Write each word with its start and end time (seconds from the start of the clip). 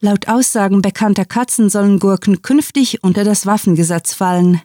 Laut 0.00 0.28
Aussagen 0.28 0.80
bekannter 0.80 1.24
Katzen 1.24 1.70
sollen 1.70 1.98
Gurken 1.98 2.40
künftig 2.40 3.02
unter 3.02 3.24
das 3.24 3.46
Waffengesetz 3.46 4.14
fallen. 4.14 4.62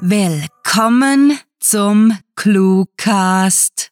Willkommen 0.00 1.38
zum 1.60 2.16
Cluecast. 2.36 3.90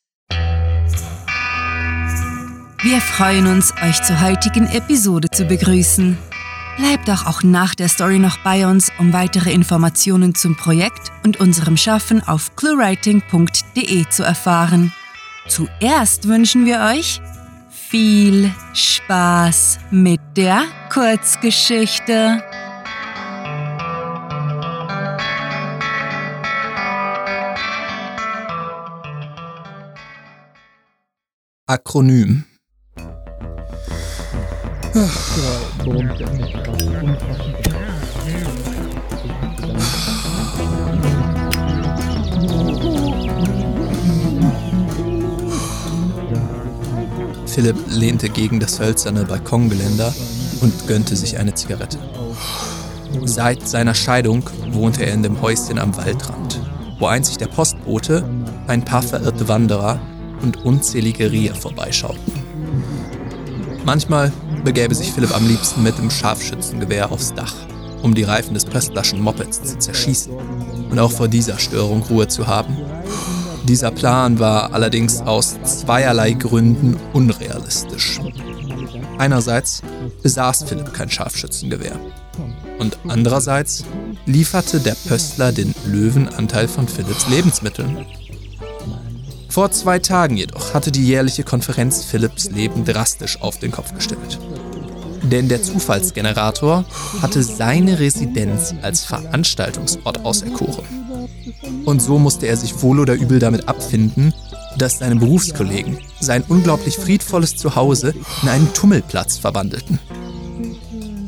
Wir 2.82 3.00
freuen 3.02 3.46
uns, 3.46 3.74
euch 3.86 4.02
zur 4.04 4.22
heutigen 4.22 4.66
Episode 4.68 5.28
zu 5.30 5.44
begrüßen. 5.44 6.16
Bleibt 6.78 7.08
doch 7.08 7.26
auch 7.26 7.42
nach 7.42 7.74
der 7.74 7.90
Story 7.90 8.18
noch 8.18 8.38
bei 8.38 8.66
uns, 8.66 8.90
um 8.98 9.12
weitere 9.12 9.52
Informationen 9.52 10.34
zum 10.34 10.56
Projekt 10.56 11.12
und 11.24 11.40
unserem 11.40 11.76
Schaffen 11.76 12.26
auf 12.26 12.56
cluewriting.de 12.56 14.08
zu 14.08 14.22
erfahren. 14.22 14.94
Zuerst 15.46 16.26
wünschen 16.26 16.64
wir 16.64 16.80
euch 16.80 17.20
viel 17.92 18.50
Spaß 18.72 19.78
mit 19.90 20.18
der 20.34 20.62
Kurzgeschichte. 20.90 22.42
Akronym 31.66 32.44
Philipp 47.52 47.76
lehnte 47.86 48.30
gegen 48.30 48.60
das 48.60 48.80
hölzerne 48.80 49.24
Balkongeländer 49.24 50.14
und 50.62 50.86
gönnte 50.86 51.14
sich 51.16 51.38
eine 51.38 51.52
Zigarette. 51.52 51.98
Seit 53.24 53.68
seiner 53.68 53.94
Scheidung 53.94 54.48
wohnte 54.70 55.04
er 55.04 55.12
in 55.12 55.22
dem 55.22 55.42
Häuschen 55.42 55.78
am 55.78 55.94
Waldrand, 55.94 56.58
wo 56.98 57.06
einzig 57.06 57.36
der 57.36 57.48
Postbote, 57.48 58.24
ein 58.68 58.84
paar 58.86 59.02
verirrte 59.02 59.48
Wanderer 59.48 60.00
und 60.40 60.64
unzählige 60.64 61.30
Rehe 61.30 61.54
vorbeischauten. 61.54 62.32
Manchmal 63.84 64.32
begäbe 64.64 64.94
sich 64.94 65.12
Philipp 65.12 65.36
am 65.36 65.46
liebsten 65.46 65.82
mit 65.82 65.98
dem 65.98 66.10
Scharfschützengewehr 66.10 67.12
aufs 67.12 67.34
Dach, 67.34 67.54
um 68.02 68.14
die 68.14 68.22
Reifen 68.22 68.54
des 68.54 68.64
Pöstlerschen 68.64 69.20
Mopeds 69.20 69.62
zu 69.62 69.78
zerschießen 69.78 70.32
und 70.90 70.98
auch 70.98 71.12
vor 71.12 71.28
dieser 71.28 71.58
Störung 71.58 72.02
Ruhe 72.02 72.28
zu 72.28 72.46
haben. 72.46 72.78
Dieser 73.64 73.90
Plan 73.90 74.38
war 74.38 74.72
allerdings 74.74 75.20
aus 75.20 75.56
zweierlei 75.62 76.32
Gründen 76.32 76.96
unrealistisch. 77.12 78.20
Einerseits 79.18 79.82
besaß 80.22 80.64
Philipp 80.64 80.92
kein 80.92 81.10
Scharfschützengewehr 81.10 81.98
und 82.78 82.98
andererseits 83.06 83.84
lieferte 84.26 84.80
der 84.80 84.96
Pöstler 85.06 85.52
den 85.52 85.74
Löwenanteil 85.86 86.66
von 86.66 86.88
Philipps 86.88 87.28
Lebensmitteln. 87.28 88.04
Vor 89.48 89.70
zwei 89.70 89.98
Tagen 89.98 90.36
jedoch 90.36 90.74
hatte 90.74 90.90
die 90.90 91.06
jährliche 91.06 91.44
Konferenz 91.44 92.02
Philipps 92.04 92.50
Leben 92.50 92.84
drastisch 92.84 93.40
auf 93.40 93.58
den 93.58 93.70
Kopf 93.70 93.94
gestellt. 93.94 94.38
Denn 95.22 95.48
der 95.48 95.62
Zufallsgenerator 95.62 96.84
hatte 97.20 97.42
seine 97.42 98.00
Residenz 98.00 98.74
als 98.82 99.04
Veranstaltungsort 99.04 100.24
auserkoren. 100.24 100.84
Und 101.84 102.00
so 102.00 102.18
musste 102.18 102.46
er 102.46 102.56
sich 102.56 102.82
wohl 102.82 103.00
oder 103.00 103.14
übel 103.14 103.38
damit 103.38 103.68
abfinden, 103.68 104.32
dass 104.78 104.98
seine 104.98 105.16
Berufskollegen 105.16 105.98
sein 106.20 106.44
unglaublich 106.48 106.96
friedvolles 106.96 107.56
Zuhause 107.56 108.14
in 108.42 108.48
einen 108.48 108.72
Tummelplatz 108.72 109.38
verwandelten. 109.38 109.98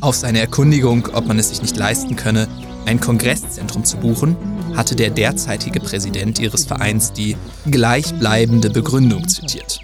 Auf 0.01 0.15
seine 0.15 0.39
Erkundigung, 0.39 1.07
ob 1.13 1.27
man 1.27 1.39
es 1.39 1.49
sich 1.49 1.61
nicht 1.61 1.77
leisten 1.77 2.15
könne, 2.15 2.47
ein 2.85 2.99
Kongresszentrum 2.99 3.83
zu 3.83 3.97
buchen, 3.97 4.35
hatte 4.75 4.95
der 4.95 5.09
derzeitige 5.09 5.79
Präsident 5.79 6.39
ihres 6.39 6.65
Vereins 6.65 7.13
die 7.13 7.35
gleichbleibende 7.69 8.69
Begründung 8.69 9.27
zitiert. 9.27 9.79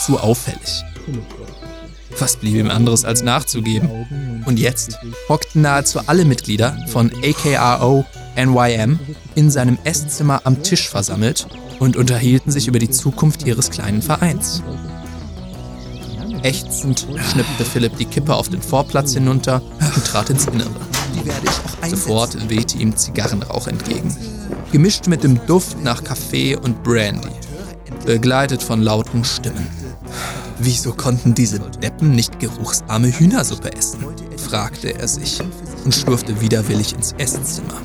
Zu 0.00 0.18
auffällig. 0.18 0.84
Was 2.18 2.36
blieb 2.36 2.56
ihm 2.56 2.70
anderes 2.70 3.04
als 3.04 3.22
nachzugeben? 3.22 4.42
Und 4.46 4.58
jetzt 4.58 4.98
hockten 5.28 5.62
nahezu 5.62 6.00
alle 6.06 6.24
Mitglieder 6.24 6.76
von 6.88 7.12
AKRO 7.22 8.04
NYM 8.38 8.98
in 9.34 9.50
seinem 9.50 9.78
Esszimmer 9.84 10.42
am 10.44 10.62
Tisch 10.62 10.88
versammelt 10.88 11.48
und 11.80 11.96
unterhielten 11.96 12.52
sich 12.52 12.68
über 12.68 12.78
die 12.78 12.90
Zukunft 12.90 13.46
ihres 13.46 13.70
kleinen 13.70 14.02
Vereins. 14.02 14.62
Ächzend 16.42 17.06
schnippte 17.30 17.64
Philipp 17.64 17.96
die 17.96 18.04
Kippe 18.04 18.34
auf 18.34 18.48
den 18.48 18.62
Vorplatz 18.62 19.14
hinunter 19.14 19.60
und 19.94 20.04
trat 20.04 20.30
ins 20.30 20.46
Innere. 20.46 20.70
Sofort 21.88 22.48
wehte 22.48 22.78
ihm 22.78 22.96
Zigarrenrauch 22.96 23.66
entgegen, 23.66 24.16
gemischt 24.70 25.08
mit 25.08 25.24
dem 25.24 25.44
Duft 25.46 25.82
nach 25.82 26.04
Kaffee 26.04 26.56
und 26.56 26.82
Brandy, 26.84 27.28
begleitet 28.06 28.62
von 28.62 28.82
lauten 28.82 29.24
Stimmen. 29.24 29.66
Wieso 30.60 30.92
konnten 30.92 31.34
diese 31.34 31.60
Deppen 31.60 32.12
nicht 32.12 32.38
geruchsarme 32.38 33.08
Hühnersuppe 33.08 33.72
essen? 33.72 34.04
fragte 34.36 34.94
er 34.98 35.08
sich 35.08 35.40
und 35.84 35.94
schlurfte 35.94 36.40
widerwillig 36.40 36.94
ins 36.94 37.12
Esszimmer. 37.18 37.80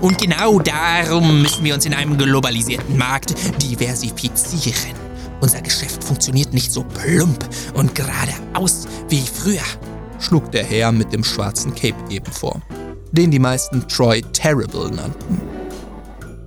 Und 0.00 0.18
genau 0.18 0.58
darum 0.58 1.42
müssen 1.42 1.64
wir 1.64 1.74
uns 1.74 1.84
in 1.84 1.94
einem 1.94 2.16
globalisierten 2.16 2.96
Markt 2.96 3.34
diversifizieren. 3.62 4.94
Unser 5.40 5.62
Geschäft 5.62 6.02
funktioniert 6.04 6.52
nicht 6.52 6.72
so 6.72 6.84
plump 6.84 7.48
und 7.74 7.94
geradeaus 7.94 8.86
wie 9.08 9.22
früher, 9.22 9.62
schlug 10.18 10.50
der 10.52 10.64
Herr 10.64 10.92
mit 10.92 11.12
dem 11.12 11.24
schwarzen 11.24 11.74
Cape 11.74 11.96
eben 12.10 12.30
vor, 12.32 12.60
den 13.12 13.30
die 13.30 13.38
meisten 13.38 13.86
Troy 13.88 14.22
Terrible 14.32 14.90
nannten. 14.90 15.40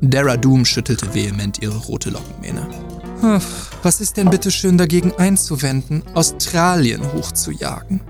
Dara 0.01 0.37
Doom 0.37 0.65
schüttelte 0.65 1.13
vehement 1.13 1.61
ihre 1.61 1.77
rote 1.77 2.09
Lockenmähne. 2.09 2.67
Was 3.83 4.01
ist 4.01 4.17
denn 4.17 4.29
bitte 4.29 4.51
schön 4.51 4.77
dagegen 4.77 5.13
einzuwenden, 5.17 6.03
Australien 6.13 7.01
hochzujagen? 7.13 8.01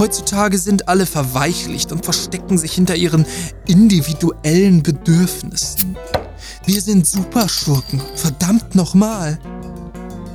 Heutzutage 0.00 0.56
sind 0.56 0.88
alle 0.88 1.04
verweichlicht 1.04 1.92
und 1.92 2.06
verstecken 2.06 2.56
sich 2.56 2.72
hinter 2.72 2.96
ihren 2.96 3.26
individuellen 3.66 4.82
Bedürfnissen. 4.82 5.94
Wir 6.64 6.80
sind 6.80 7.06
Superschurken, 7.06 8.00
verdammt 8.14 8.74
nochmal. 8.74 9.38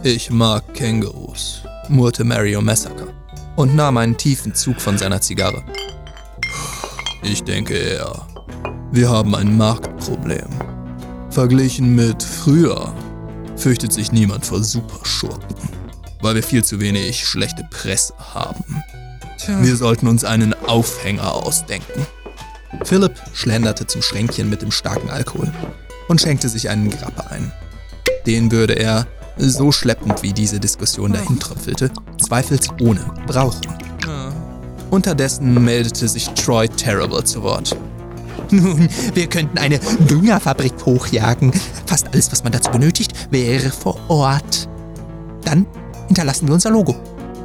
Ich 0.04 0.30
mag 0.30 0.72
Kängurus, 0.76 1.64
murrte 1.90 2.24
Mario 2.24 2.62
Massacre 2.62 3.12
und 3.56 3.76
nahm 3.76 3.98
einen 3.98 4.16
tiefen 4.16 4.54
Zug 4.54 4.80
von 4.80 5.00
seiner 5.00 5.20
Zigarre. 5.20 5.64
Ich 7.24 7.44
denke 7.44 7.74
eher, 7.74 8.28
wir 8.92 9.10
haben 9.10 9.34
ein 9.34 9.58
Marktproblem. 9.58 10.50
Verglichen 11.32 11.96
mit 11.96 12.22
früher 12.22 12.94
fürchtet 13.56 13.94
sich 13.94 14.12
niemand 14.12 14.46
vor 14.46 14.64
Superschurken, 14.64 15.58
weil 16.22 16.36
wir 16.36 16.44
viel 16.44 16.64
zu 16.64 16.80
wenig 16.80 17.26
schlechte 17.26 17.68
Presse 17.72 18.14
haben. 18.20 18.84
Tja. 19.38 19.62
Wir 19.62 19.76
sollten 19.76 20.08
uns 20.08 20.24
einen 20.24 20.54
Aufhänger 20.68 21.34
ausdenken. 21.34 22.06
Philipp 22.84 23.14
schlenderte 23.34 23.88
zum 23.88 24.02
Schränkchen 24.02 24.50
mit 24.50 24.62
dem 24.62 24.72
starken 24.72 25.10
Alkohol 25.10 25.52
und 26.08 26.22
schenkte 26.22 26.50
sich 26.50 26.70
einen 26.70 26.90
Grappe 26.90 27.30
ein. 27.32 27.52
Den 28.26 28.52
würde 28.52 28.74
er, 28.74 29.08
so 29.38 29.72
schleppend 29.72 30.24
wie 30.24 30.34
diese 30.34 30.60
Diskussion 30.60 31.14
dahin 31.14 31.40
tröpfelte, 31.40 31.92
zweifelsohne 32.22 33.06
brauchen. 33.28 33.62
Unterdessen 34.92 35.64
meldete 35.64 36.08
sich 36.08 36.30
Troy 36.30 36.70
Terrible 36.70 37.24
zu 37.24 37.44
Wort. 37.44 37.76
Nun, 38.52 38.88
wir 39.14 39.28
könnten 39.28 39.58
eine 39.58 39.80
Düngerfabrik 39.80 40.74
hochjagen. 40.86 41.52
Fast 41.86 42.08
alles, 42.14 42.32
was 42.32 42.44
man 42.44 42.54
dazu 42.54 42.72
benötigt, 42.72 43.14
wäre 43.32 43.70
vor 43.72 44.00
Ort. 44.08 44.70
Dann 45.44 45.66
hinterlassen 46.08 46.48
wir 46.48 46.54
unser 46.54 46.70
Logo. 46.70 46.96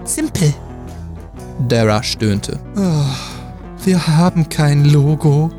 Simpel. 0.04 0.54
Dara 1.68 2.02
stöhnte. 2.02 2.58
Oh, 2.76 3.84
wir 3.84 4.06
haben 4.06 4.48
kein 4.48 4.86
Logo. 4.86 5.50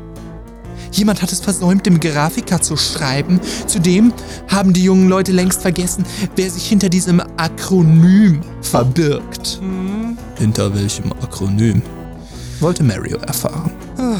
Jemand 0.92 1.22
hat 1.22 1.32
es 1.32 1.40
versäumt, 1.40 1.86
dem 1.86 2.00
Grafiker 2.00 2.60
zu 2.60 2.76
schreiben. 2.76 3.40
Zudem 3.66 4.12
haben 4.48 4.72
die 4.72 4.84
jungen 4.84 5.08
Leute 5.08 5.32
längst 5.32 5.62
vergessen, 5.62 6.04
wer 6.36 6.50
sich 6.50 6.68
hinter 6.68 6.90
diesem 6.90 7.20
Akronym 7.38 8.40
verbirgt. 8.60 9.58
Hm? 9.60 10.18
Hinter 10.38 10.74
welchem 10.74 11.12
Akronym? 11.12 11.82
wollte 12.62 12.84
Mario 12.84 13.18
erfahren. 13.18 13.72
Oh. 13.98 14.16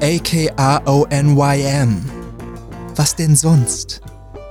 A-K-R-O-N-Y-M. 0.00 2.00
Was 2.96 3.14
denn 3.14 3.36
sonst? 3.36 4.00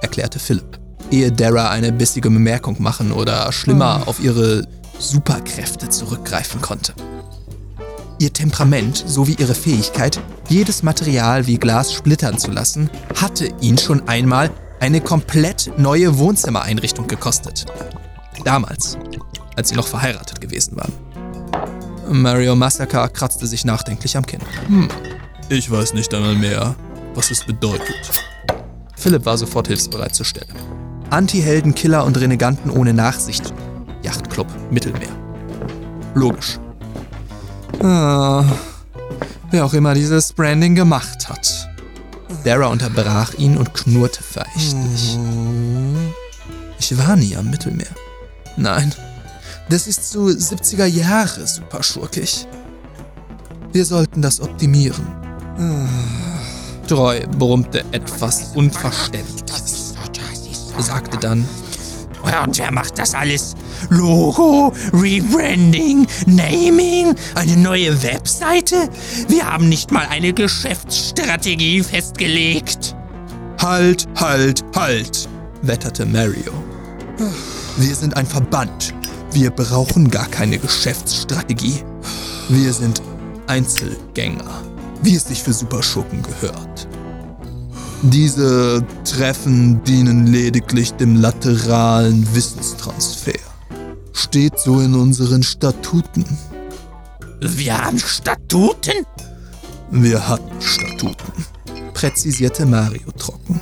erklärte 0.01 0.39
Philipp, 0.39 0.79
ehe 1.11 1.31
Dara 1.31 1.69
eine 1.69 1.91
bissige 1.91 2.29
Bemerkung 2.29 2.81
machen 2.81 3.11
oder 3.11 3.51
schlimmer 3.51 4.01
hm. 4.01 4.07
auf 4.07 4.23
ihre 4.23 4.67
Superkräfte 5.01 5.89
zurückgreifen 5.89 6.62
konnte. 6.62 6.94
Ihr 8.19 8.31
Temperament 8.31 9.03
sowie 9.06 9.36
ihre 9.39 9.56
Fähigkeit, 9.56 10.19
jedes 10.48 10.83
Material 10.83 11.48
wie 11.48 11.57
Glas 11.57 11.92
splittern 11.92 12.38
zu 12.38 12.51
lassen, 12.51 12.89
hatte 13.19 13.50
ihn 13.62 13.77
schon 13.77 14.07
einmal 14.07 14.51
eine 14.80 15.01
komplett 15.01 15.71
neue 15.77 16.18
Wohnzimmereinrichtung 16.18 17.07
gekostet. 17.07 17.65
Damals, 18.44 18.98
als 19.56 19.69
sie 19.69 19.75
noch 19.75 19.88
verheiratet 19.88 20.39
gewesen 20.39 20.77
waren. 20.77 20.94
Mario 22.09 22.56
Massacre 22.56 23.09
kratzte 23.09 23.48
sich 23.48 23.65
nachdenklich 23.65 24.18
am 24.18 24.25
Kinn. 24.25 24.42
Hm, 24.68 24.89
ich 25.50 25.69
weiß 25.69 25.94
nicht 25.94 26.13
einmal 26.13 26.36
mehr, 26.36 26.75
was 27.13 27.31
es 27.31 27.44
bedeutet. 27.44 28.12
Philipp 28.95 29.25
war 29.25 29.38
sofort 29.38 29.68
hilfsbereit 29.68 30.13
zur 30.13 30.25
Stelle. 30.25 30.53
Anti-Helden, 31.09 31.75
Killer 31.75 32.06
und 32.06 32.19
Reneganten 32.19 32.69
ohne 32.69 32.94
Nachsicht. 32.94 33.53
Yachtclub, 34.31 34.47
Mittelmeer. 34.71 35.09
Logisch. 36.15 36.59
Ah, 37.81 38.45
wer 39.49 39.65
auch 39.65 39.73
immer 39.73 39.93
dieses 39.93 40.31
Branding 40.33 40.75
gemacht 40.75 41.27
hat. 41.29 41.69
Dara 42.43 42.67
unterbrach 42.67 43.33
ihn 43.35 43.57
und 43.57 43.73
knurrte 43.73 44.23
verächtlich. 44.23 45.17
Ich 46.79 46.97
war 46.97 47.15
nie 47.15 47.35
am 47.35 47.49
Mittelmeer. 47.49 47.91
Nein, 48.57 48.93
das 49.69 49.87
ist 49.87 50.09
zu 50.09 50.27
70er 50.27 50.85
Jahre 50.85 51.45
superschurkig. 51.45 52.47
Wir 53.73 53.85
sollten 53.85 54.21
das 54.21 54.39
optimieren. 54.39 55.05
Troy 56.87 57.25
brummte 57.37 57.83
etwas 57.91 58.51
Unverständliches. 58.55 59.93
Sagte 60.79 61.17
dann, 61.17 61.47
Und 62.21 62.57
wer 62.57 62.71
macht 62.71 62.97
das 63.00 63.13
alles? 63.13 63.56
Logo, 63.89 64.73
Rebranding, 64.94 66.07
Naming, 66.25 67.15
eine 67.35 67.57
neue 67.57 68.01
Webseite? 68.03 68.89
Wir 69.27 69.50
haben 69.50 69.69
nicht 69.69 69.91
mal 69.91 70.06
eine 70.09 70.33
Geschäftsstrategie 70.33 71.83
festgelegt. 71.83 72.95
Halt, 73.62 74.07
halt, 74.15 74.63
halt, 74.75 75.29
wetterte 75.62 76.06
Mario. 76.06 76.51
Wir 77.77 77.95
sind 77.95 78.18
ein 78.18 78.25
Verband. 78.25 78.94
Wir 79.31 79.51
brauchen 79.51 80.09
gar 80.09 80.27
keine 80.27 80.57
Geschäftsstrategie. 80.57 81.83
Wir 82.50 82.74
sind 82.74 83.01
Einzelgänger, 83.47 84.62
wie 85.03 85.15
es 85.15 85.25
sich 85.25 85.41
für 85.41 85.53
Superschurken 85.53 86.21
gehört. 86.21 86.88
Diese 88.03 88.83
Treffen 89.03 89.83
dienen 89.83 90.25
lediglich 90.25 90.94
dem 90.94 91.18
lateralen 91.18 92.27
Wissenstransfer. 92.33 93.39
Steht 94.12 94.57
so 94.57 94.80
in 94.80 94.95
unseren 94.95 95.44
Statuten. 95.44 96.25
Wir 97.42 97.77
haben 97.77 98.00
Statuten? 98.00 99.06
Wir 99.92 100.27
hatten 100.27 100.62
Statuten, 100.62 101.45
präzisierte 101.94 102.65
Mario 102.65 103.12
trocken. 103.18 103.59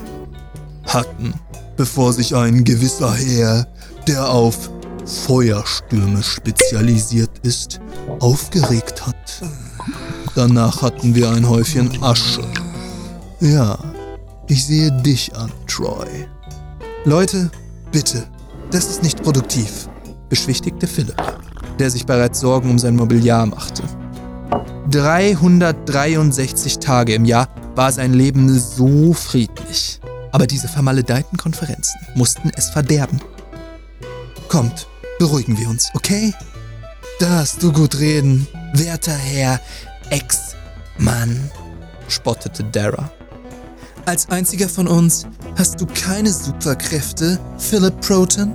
Hatten, 0.84 1.34
bevor 1.76 2.12
sich 2.12 2.34
ein 2.34 2.64
gewisser 2.64 3.12
Herr, 3.12 3.66
der 4.06 4.28
auf 4.28 4.70
Feuerstürme 5.04 6.22
spezialisiert 6.22 7.40
ist, 7.42 7.80
aufgeregt 8.20 9.06
hat. 9.06 9.42
Danach 10.34 10.80
hatten 10.82 11.14
wir 11.14 11.30
ein 11.30 11.48
Häufchen 11.48 12.02
Asche. 12.02 12.42
Ja, 13.40 13.78
ich 14.50 14.66
sehe 14.66 14.90
dich 14.90 15.34
an, 15.36 15.52
Troy. 15.68 16.26
Leute, 17.04 17.50
bitte, 17.92 18.26
das 18.72 18.90
ist 18.90 19.02
nicht 19.02 19.22
produktiv, 19.22 19.88
beschwichtigte 20.28 20.88
Philipp, 20.88 21.22
der 21.78 21.88
sich 21.90 22.04
bereits 22.04 22.40
Sorgen 22.40 22.68
um 22.68 22.78
sein 22.78 22.96
Mobiliar 22.96 23.46
machte. 23.46 23.84
363 24.90 26.80
Tage 26.80 27.14
im 27.14 27.24
Jahr 27.24 27.48
war 27.76 27.92
sein 27.92 28.12
Leben 28.12 28.58
so 28.58 29.12
friedlich. 29.12 30.00
Aber 30.32 30.48
diese 30.48 30.66
vermaledeiten 30.66 31.38
Konferenzen 31.38 31.98
mussten 32.16 32.50
es 32.56 32.70
verderben. 32.70 33.20
Kommt, 34.48 34.88
beruhigen 35.20 35.56
wir 35.58 35.68
uns, 35.68 35.90
okay? 35.94 36.34
Darfst 37.20 37.62
du 37.62 37.72
gut 37.72 38.00
reden, 38.00 38.48
werter 38.74 39.12
Herr 39.16 39.60
Ex-Mann, 40.10 41.50
spottete 42.08 42.64
Dara. 42.64 43.10
Als 44.06 44.28
einziger 44.30 44.68
von 44.68 44.88
uns 44.88 45.26
hast 45.56 45.80
du 45.80 45.86
keine 45.86 46.32
Superkräfte, 46.32 47.38
Philip 47.58 48.00
Proton. 48.00 48.52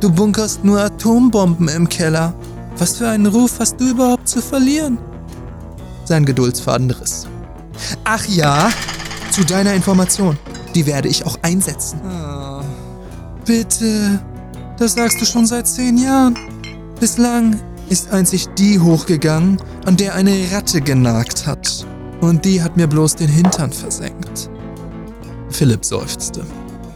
Du 0.00 0.10
bunkerst 0.10 0.64
nur 0.64 0.80
Atombomben 0.80 1.68
im 1.68 1.88
Keller. 1.88 2.34
Was 2.76 2.96
für 2.96 3.08
einen 3.08 3.26
Ruf 3.26 3.60
hast 3.60 3.80
du 3.80 3.90
überhaupt 3.90 4.28
zu 4.28 4.42
verlieren? 4.42 4.98
Sein 6.04 6.24
Geduldsfaden 6.24 6.90
riss. 6.90 7.26
Ach 8.04 8.24
ja, 8.26 8.70
zu 9.30 9.44
deiner 9.44 9.74
Information. 9.74 10.36
Die 10.74 10.86
werde 10.86 11.08
ich 11.08 11.24
auch 11.24 11.38
einsetzen. 11.42 12.00
Bitte, 13.44 14.20
das 14.76 14.94
sagst 14.94 15.20
du 15.20 15.24
schon 15.24 15.46
seit 15.46 15.68
zehn 15.68 15.96
Jahren. 15.98 16.36
Bislang 16.98 17.60
ist 17.88 18.10
einzig 18.12 18.48
die 18.58 18.80
hochgegangen, 18.80 19.58
an 19.86 19.96
der 19.96 20.14
eine 20.14 20.34
Ratte 20.52 20.80
genagt 20.80 21.46
hat. 21.46 21.86
Und 22.20 22.44
die 22.44 22.62
hat 22.62 22.76
mir 22.76 22.86
bloß 22.86 23.16
den 23.16 23.28
Hintern 23.28 23.72
versenkt. 23.72 24.50
Philipp 25.54 25.84
seufzte, 25.84 26.44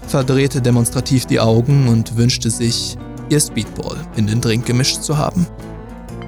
verdrehte 0.08 0.60
demonstrativ 0.60 1.26
die 1.26 1.38
Augen 1.38 1.87
und 1.87 2.16
wünschte 2.16 2.50
sich, 2.50 2.99
ihr 3.28 3.38
Speedball 3.38 3.96
in 4.16 4.26
den 4.26 4.40
Drink 4.40 4.66
gemischt 4.66 5.00
zu 5.00 5.16
haben. 5.16 5.46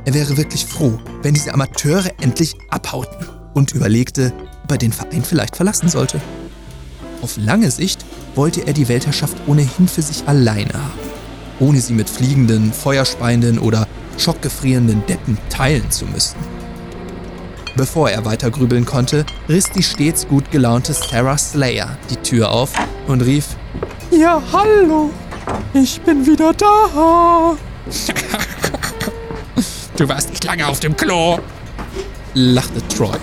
Er 0.05 0.15
wäre 0.15 0.37
wirklich 0.37 0.65
froh, 0.65 0.97
wenn 1.23 1.35
diese 1.35 1.53
Amateure 1.53 2.09
endlich 2.21 2.55
abhauten 2.69 3.27
und 3.53 3.73
überlegte, 3.75 4.33
ob 4.63 4.71
er 4.71 4.79
den 4.79 4.93
Verein 4.93 5.25
vielleicht 5.25 5.57
verlassen 5.57 5.89
sollte. 5.89 6.21
Auf 7.21 7.37
lange 7.37 7.73
Sicht 7.73 8.05
wollte 8.37 8.65
er 8.65 8.75
die 8.75 8.89
Weltherrschaft 8.89 9.37
ohnehin 9.49 9.89
für 9.89 10.03
sich 10.03 10.29
alleine 10.29 10.73
haben, 10.73 11.01
ohne 11.59 11.81
sie 11.81 11.95
mit 11.95 12.09
fliegenden, 12.09 12.73
feuerspeienden 12.73 13.59
oder 13.59 13.89
schockgefrierenden 14.19 15.05
Deppen 15.07 15.37
teilen 15.49 15.91
zu 15.91 16.07
müssen. 16.07 16.37
Bevor 17.77 18.11
er 18.11 18.25
weiter 18.25 18.51
grübeln 18.51 18.85
konnte, 18.85 19.25
riss 19.49 19.71
die 19.71 19.83
stets 19.83 20.27
gut 20.27 20.51
gelaunte 20.51 20.93
Sarah 20.93 21.39
Slayer 21.39 21.97
die 22.11 22.17
Tür 22.17 22.51
auf 22.51 22.73
und 23.07 23.21
rief: 23.23 23.57
Ja, 24.11 24.43
hallo, 24.53 25.11
ich 25.73 26.01
bin 26.03 26.27
wieder 26.27 26.53
da. 26.53 27.57
Du 29.97 30.09
warst 30.09 30.31
nicht 30.31 30.45
lange 30.45 30.67
auf 30.67 30.81
dem 30.81 30.97
Klo. 30.97 31.39
lachte 32.33 32.81
Troy 32.89 33.19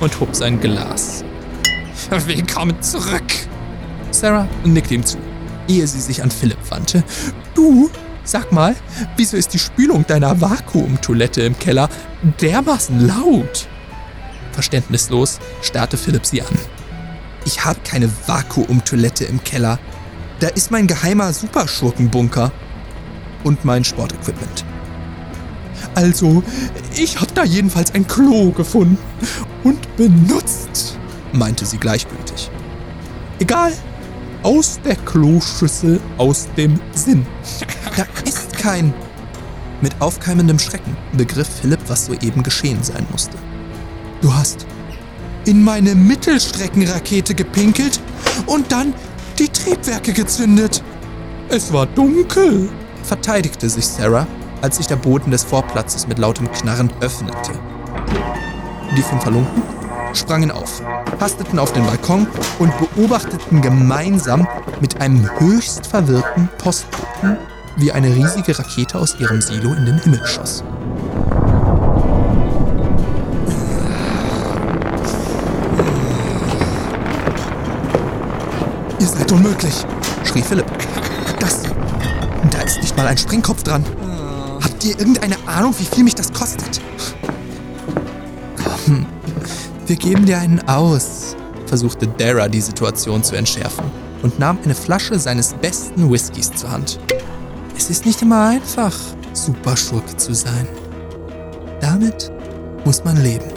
und 0.00 0.20
hob 0.20 0.36
sein 0.36 0.60
Glas. 0.60 1.24
Willkommen 2.26 2.82
zurück. 2.82 3.24
Sarah 4.10 4.46
nickte 4.64 4.94
ihm 4.94 5.06
zu, 5.06 5.16
ehe 5.68 5.86
sie 5.86 6.00
sich 6.00 6.22
an 6.22 6.30
Philipp 6.30 6.58
wandte. 6.70 7.02
Du, 7.54 7.88
sag 8.24 8.52
mal, 8.52 8.76
wieso 9.16 9.38
ist 9.38 9.54
die 9.54 9.58
Spülung 9.58 10.06
deiner 10.06 10.38
Vakuumtoilette 10.38 11.42
im 11.42 11.58
Keller 11.58 11.88
dermaßen 12.42 13.06
laut? 13.06 13.66
Verständnislos 14.58 15.38
starrte 15.62 15.96
Philipp 15.96 16.26
sie 16.26 16.42
an. 16.42 16.58
Ich 17.44 17.64
habe 17.64 17.78
keine 17.84 18.10
Vakuumtoilette 18.26 19.24
im 19.24 19.44
Keller. 19.44 19.78
Da 20.40 20.48
ist 20.48 20.72
mein 20.72 20.88
geheimer 20.88 21.32
Superschurkenbunker. 21.32 22.50
Und 23.44 23.64
mein 23.64 23.84
Sportequipment. 23.84 24.64
Also, 25.94 26.42
ich 26.96 27.20
habe 27.20 27.32
da 27.34 27.44
jedenfalls 27.44 27.94
ein 27.94 28.08
Klo 28.08 28.50
gefunden 28.50 28.98
und 29.62 29.96
benutzt, 29.96 30.98
meinte 31.32 31.64
sie 31.64 31.78
gleichgültig. 31.78 32.50
Egal, 33.38 33.72
aus 34.42 34.80
der 34.84 34.96
Kloschüssel, 34.96 36.00
aus 36.16 36.48
dem 36.56 36.80
Sinn. 36.94 37.24
Da 37.96 38.06
ist 38.24 38.58
kein. 38.58 38.92
Mit 39.82 39.92
aufkeimendem 40.00 40.58
Schrecken 40.58 40.96
begriff 41.12 41.48
Philipp, 41.62 41.80
was 41.86 42.06
soeben 42.06 42.42
geschehen 42.42 42.82
sein 42.82 43.06
musste. 43.12 43.38
Du 44.20 44.34
hast 44.34 44.66
in 45.44 45.62
meine 45.62 45.94
Mittelstreckenrakete 45.94 47.34
gepinkelt 47.34 48.00
und 48.46 48.72
dann 48.72 48.92
die 49.38 49.48
Triebwerke 49.48 50.12
gezündet. 50.12 50.82
Es 51.48 51.72
war 51.72 51.86
dunkel, 51.86 52.68
verteidigte 53.04 53.70
sich 53.70 53.86
Sarah, 53.86 54.26
als 54.60 54.78
sich 54.78 54.88
der 54.88 54.96
Boden 54.96 55.30
des 55.30 55.44
Vorplatzes 55.44 56.08
mit 56.08 56.18
lautem 56.18 56.50
Knarren 56.50 56.90
öffnete. 57.00 57.52
Die 58.96 59.02
fünf 59.02 59.24
Halunken 59.24 59.62
sprangen 60.14 60.50
auf, 60.50 60.82
hasteten 61.20 61.58
auf 61.60 61.72
den 61.72 61.86
Balkon 61.86 62.26
und 62.58 62.72
beobachteten 62.78 63.62
gemeinsam 63.62 64.48
mit 64.80 65.00
einem 65.00 65.28
höchst 65.38 65.86
verwirrten 65.86 66.48
Postboten, 66.58 67.36
wie 67.76 67.92
eine 67.92 68.14
riesige 68.14 68.58
Rakete 68.58 68.98
aus 68.98 69.14
ihrem 69.20 69.40
Silo 69.40 69.72
in 69.74 69.86
den 69.86 69.98
Himmel 69.98 70.26
schoss. 70.26 70.64
Seid 79.28 79.36
unmöglich, 79.36 79.74
schrie 80.24 80.40
Philipp. 80.40 80.64
Das. 81.38 81.62
Da 82.50 82.62
ist 82.62 82.80
nicht 82.80 82.96
mal 82.96 83.06
ein 83.06 83.18
Springkopf 83.18 83.62
dran. 83.62 83.84
Habt 84.62 84.82
ihr 84.84 84.98
irgendeine 84.98 85.36
Ahnung, 85.46 85.74
wie 85.78 85.84
viel 85.84 86.02
mich 86.02 86.14
das 86.14 86.32
kostet? 86.32 86.80
Komm, 88.56 89.04
wir 89.86 89.96
geben 89.96 90.24
dir 90.24 90.38
einen 90.38 90.66
aus, 90.66 91.36
versuchte 91.66 92.06
Dara 92.06 92.48
die 92.48 92.62
Situation 92.62 93.22
zu 93.22 93.36
entschärfen 93.36 93.84
und 94.22 94.38
nahm 94.38 94.58
eine 94.64 94.74
Flasche 94.74 95.18
seines 95.18 95.52
besten 95.52 96.10
Whiskys 96.10 96.50
zur 96.52 96.70
Hand. 96.70 96.98
Es 97.76 97.90
ist 97.90 98.06
nicht 98.06 98.22
immer 98.22 98.48
einfach, 98.48 98.94
Superschurke 99.34 100.16
zu 100.16 100.34
sein. 100.34 100.66
Damit 101.82 102.32
muss 102.86 103.04
man 103.04 103.22
leben. 103.22 103.50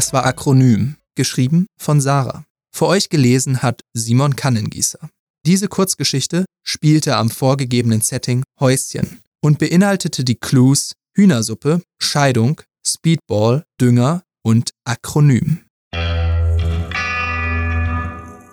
Das 0.00 0.14
war 0.14 0.24
Akronym, 0.24 0.96
geschrieben 1.14 1.66
von 1.78 2.00
Sarah. 2.00 2.46
Für 2.74 2.86
euch 2.86 3.10
gelesen 3.10 3.60
hat 3.60 3.82
Simon 3.92 4.34
Kannengießer. 4.34 5.10
Diese 5.44 5.68
Kurzgeschichte 5.68 6.46
spielte 6.66 7.18
am 7.18 7.28
vorgegebenen 7.28 8.00
Setting 8.00 8.42
Häuschen 8.58 9.20
und 9.42 9.58
beinhaltete 9.58 10.24
die 10.24 10.36
Clues 10.36 10.94
Hühnersuppe, 11.14 11.82
Scheidung, 12.00 12.62
Speedball, 12.82 13.64
Dünger 13.78 14.22
und 14.42 14.70
Akronym. 14.86 15.66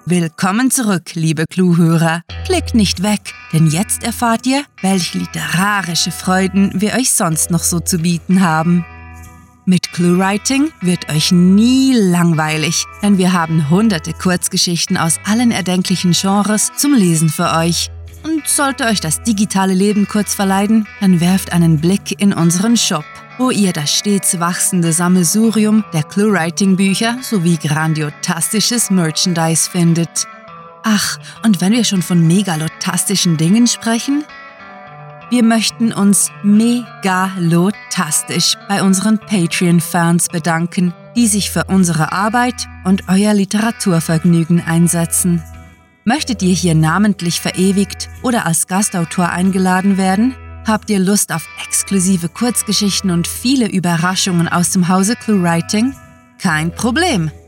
Willkommen 0.05 0.69
zurück, 0.69 1.15
liebe 1.15 1.45
Clue-Hörer. 1.49 2.23
Klickt 2.43 2.75
nicht 2.75 3.03
weg, 3.03 3.21
denn 3.53 3.67
jetzt 3.67 4.03
erfahrt 4.03 4.45
ihr, 4.47 4.65
welche 4.81 5.19
literarische 5.19 6.11
Freuden 6.11 6.81
wir 6.81 6.95
euch 6.95 7.13
sonst 7.13 7.51
noch 7.51 7.63
so 7.63 7.79
zu 7.79 7.99
bieten 7.99 8.41
haben. 8.41 8.85
Mit 9.69 9.91
ClueWriting 9.91 10.71
wird 10.79 11.09
euch 11.09 11.33
nie 11.33 11.93
langweilig, 11.93 12.85
denn 13.01 13.17
wir 13.17 13.33
haben 13.33 13.69
hunderte 13.69 14.13
Kurzgeschichten 14.13 14.95
aus 14.95 15.19
allen 15.25 15.51
erdenklichen 15.51 16.13
Genres 16.13 16.71
zum 16.77 16.93
Lesen 16.93 17.27
für 17.27 17.51
euch. 17.51 17.91
Und 18.23 18.47
sollte 18.47 18.85
euch 18.85 19.01
das 19.01 19.23
digitale 19.23 19.73
Leben 19.73 20.07
kurz 20.07 20.33
verleiden, 20.33 20.87
dann 21.01 21.19
werft 21.19 21.51
einen 21.51 21.81
Blick 21.81 22.21
in 22.21 22.31
unseren 22.31 22.77
Shop, 22.77 23.03
wo 23.37 23.51
ihr 23.51 23.73
das 23.73 23.93
stets 23.93 24.39
wachsende 24.39 24.93
Sammelsurium 24.93 25.83
der 25.91 26.03
ClueWriting-Bücher 26.03 27.17
sowie 27.21 27.57
grandiotastisches 27.57 28.89
Merchandise 28.89 29.69
findet. 29.69 30.29
Ach, 30.83 31.19
und 31.43 31.59
wenn 31.59 31.73
wir 31.73 31.83
schon 31.83 32.01
von 32.01 32.25
megalotastischen 32.25 33.35
Dingen 33.35 33.67
sprechen, 33.67 34.23
wir 35.29 35.43
möchten 35.43 35.91
uns 35.91 36.31
megalotastisch 36.43 38.55
bei 38.69 38.81
unseren 38.81 39.19
Patreon-Fans 39.19 40.29
bedanken, 40.29 40.93
die 41.15 41.27
sich 41.27 41.51
für 41.51 41.65
unsere 41.65 42.11
Arbeit 42.11 42.67
und 42.85 43.03
euer 43.09 43.33
Literaturvergnügen 43.33 44.63
einsetzen. 44.65 45.43
Möchtet 46.05 46.41
ihr 46.41 46.53
hier 46.53 46.75
namentlich 46.75 47.41
verewigt 47.41 48.09
oder 48.21 48.45
als 48.45 48.67
Gastautor 48.67 49.29
eingeladen 49.29 49.97
werden? 49.97 50.35
Habt 50.65 50.89
ihr 50.89 50.99
Lust 50.99 51.33
auf 51.33 51.45
exklusive 51.65 52.29
Kurzgeschichten 52.29 53.11
und 53.11 53.27
viele 53.27 53.69
Überraschungen 53.69 54.47
aus 54.47 54.71
dem 54.71 54.87
Hause 54.87 55.15
ClueWriting? 55.15 55.93
Kein 56.39 56.71
Problem! 56.71 57.31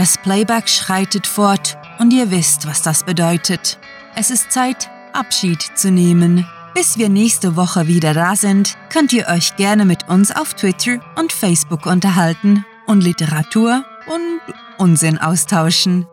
Das 0.00 0.16
Playback 0.16 0.66
schreitet 0.66 1.26
fort 1.26 1.76
und 1.98 2.10
ihr 2.10 2.30
wisst, 2.30 2.66
was 2.66 2.80
das 2.80 3.04
bedeutet. 3.04 3.78
Es 4.16 4.30
ist 4.30 4.50
Zeit, 4.50 4.88
Abschied 5.12 5.60
zu 5.74 5.90
nehmen. 5.90 6.48
Bis 6.74 6.96
wir 6.96 7.10
nächste 7.10 7.54
Woche 7.54 7.86
wieder 7.86 8.14
da 8.14 8.34
sind, 8.34 8.78
könnt 8.88 9.12
ihr 9.12 9.28
euch 9.28 9.56
gerne 9.56 9.84
mit 9.84 10.08
uns 10.08 10.34
auf 10.34 10.54
Twitter 10.54 11.00
und 11.18 11.34
Facebook 11.34 11.84
unterhalten 11.84 12.64
und 12.86 13.02
Literatur 13.02 13.84
und 14.06 14.40
Unsinn 14.78 15.18
austauschen. 15.18 16.06